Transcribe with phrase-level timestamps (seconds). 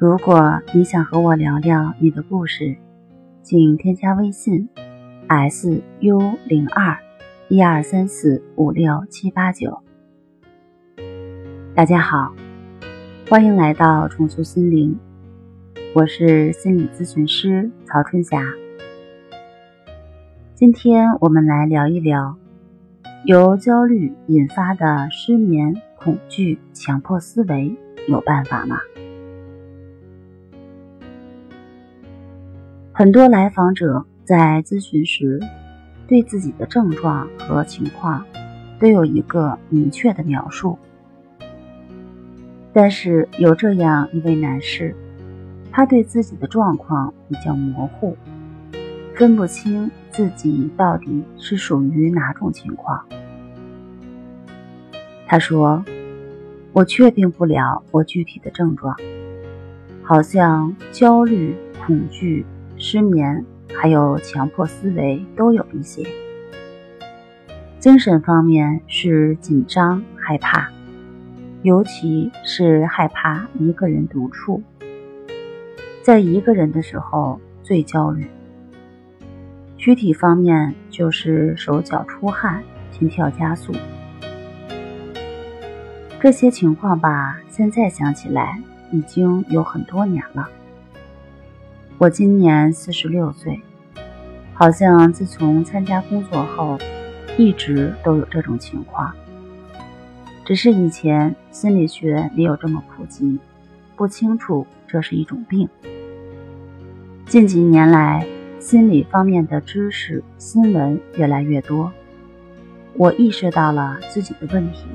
[0.00, 2.76] 如果你想和我聊聊你的故事，
[3.42, 4.68] 请添加微信
[5.26, 6.96] s u 零二
[7.48, 9.82] 一二三四五六七八九。
[11.74, 12.32] 大家好，
[13.28, 14.96] 欢迎来到重塑心灵，
[15.92, 18.40] 我是心理咨询师曹春霞。
[20.54, 22.36] 今天我们来聊一聊
[23.24, 28.78] 由焦虑引发的失眠、恐惧、强迫思维，有办法吗？
[32.98, 35.38] 很多来访者在咨询时，
[36.08, 38.24] 对自己的症状和情况
[38.80, 40.76] 都有一个明确的描述。
[42.72, 44.96] 但是有这样一位男士，
[45.70, 48.16] 他对自己的状况比较模糊，
[49.14, 53.06] 分不清自己到底是属于哪种情况。
[55.24, 55.84] 他说
[56.74, 58.96] ：“我确定不了我具体的症状，
[60.02, 61.54] 好像焦虑、
[61.86, 62.44] 恐惧。”
[62.78, 66.06] 失眠，还有强迫思维都有一些。
[67.78, 70.68] 精神方面是紧张、害怕，
[71.62, 74.62] 尤其是害怕一个人独处。
[76.02, 78.26] 在一个人的时候最焦虑。
[79.76, 83.72] 躯体方面就是手脚出汗、心跳加速。
[86.20, 88.60] 这些情况吧，现在想起来
[88.90, 90.48] 已经有很多年了。
[92.00, 93.60] 我今年四十六岁，
[94.54, 96.78] 好像自从参加工作后，
[97.36, 99.12] 一直都有这种情况。
[100.46, 103.40] 只是以前心理学没有这么普及，
[103.96, 105.68] 不清楚这是一种病。
[107.26, 108.24] 近几年来，
[108.60, 111.92] 心理方面的知识新闻越来越多，
[112.94, 114.86] 我意识到了自己的问题。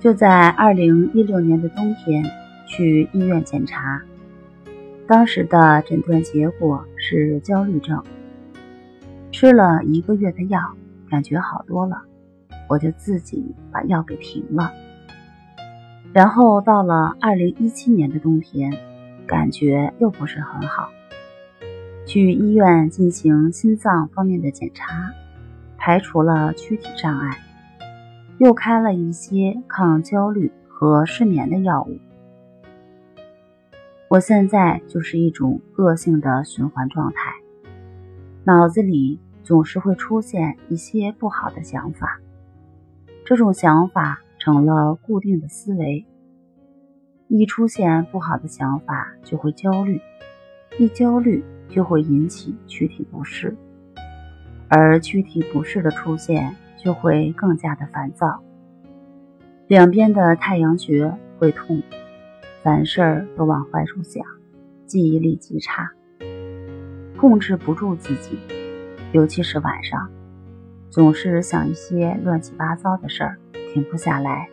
[0.00, 2.24] 就在二零一六年的冬天，
[2.66, 4.00] 去医院检查。
[5.08, 8.04] 当时的诊断结果是焦虑症，
[9.32, 10.60] 吃了一个月的药，
[11.08, 12.02] 感觉好多了，
[12.68, 14.70] 我就自己把药给停了。
[16.12, 18.70] 然后到了二零一七年的冬天，
[19.26, 20.90] 感觉又不是很好，
[22.04, 25.10] 去医院进行心脏方面的检查，
[25.78, 27.38] 排除了躯体障碍，
[28.36, 31.98] 又开了一些抗焦虑和失眠的药物。
[34.10, 37.30] 我现在就是一种恶性的循环状态，
[38.42, 42.18] 脑子里总是会出现一些不好的想法，
[43.26, 46.06] 这种想法成了固定的思维。
[47.26, 50.00] 一出现不好的想法就会焦虑，
[50.78, 53.54] 一焦虑就会引起躯体不适，
[54.68, 58.42] 而躯体不适的出现就会更加的烦躁，
[59.66, 61.82] 两边的太阳穴会痛。
[62.62, 64.24] 凡事都往坏处想，
[64.84, 65.90] 记忆力极差，
[67.16, 68.36] 控制不住自己，
[69.12, 70.10] 尤其是晚上，
[70.90, 73.38] 总是想一些乱七八糟的事儿，
[73.72, 74.48] 停不下来。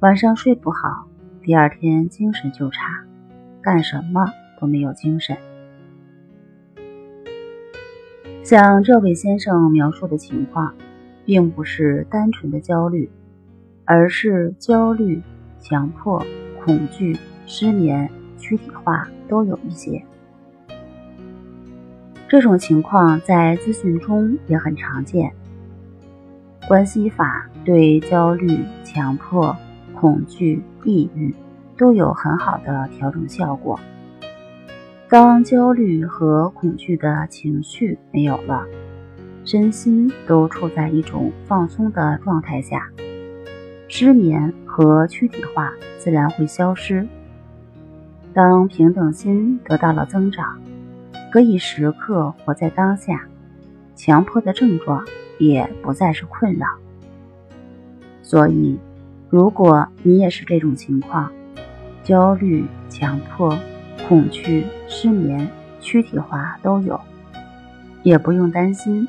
[0.00, 1.06] 晚上睡不好，
[1.42, 3.04] 第二天精神就差，
[3.60, 4.26] 干什么
[4.58, 5.36] 都没有精神。
[8.42, 10.74] 像这位先生描述的情况，
[11.24, 13.10] 并不是单纯的焦虑，
[13.84, 15.22] 而是焦虑、
[15.60, 16.24] 强迫。
[16.64, 17.14] 恐惧、
[17.46, 20.02] 失眠、躯体化都有一些。
[22.26, 25.30] 这种情况在咨询中也很常见。
[26.66, 29.54] 关系法对焦虑、强迫、
[29.94, 31.34] 恐惧、抑郁
[31.76, 33.78] 都有很好的调整效果。
[35.10, 38.64] 当焦虑和恐惧的情绪没有了，
[39.44, 42.88] 身心都处在一种放松的状态下。
[43.96, 47.06] 失眠和躯体化自然会消失。
[48.32, 50.58] 当平等心得到了增长，
[51.32, 53.24] 可以时刻活在当下，
[53.94, 55.06] 强迫的症状
[55.38, 56.66] 也不再是困扰。
[58.20, 58.76] 所以，
[59.30, 61.30] 如果你也是这种情况，
[62.02, 63.56] 焦虑、强迫、
[64.08, 65.48] 恐惧、失眠、
[65.80, 67.00] 躯体化都有，
[68.02, 69.06] 也不用担心，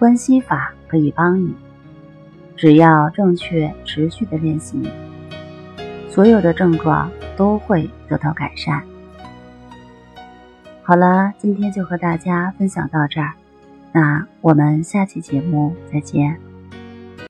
[0.00, 1.54] 关系法可以帮你。
[2.56, 4.88] 只要正确持续的练习，
[6.08, 8.80] 所有的症状都会得到改善。
[10.84, 13.32] 好了，今天就和大家分享到这儿，
[13.90, 16.49] 那我们下期节目再见。